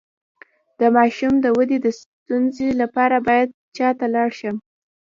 [0.79, 4.55] د ماشوم د ودې د ستونزې لپاره باید چا ته لاړ شم؟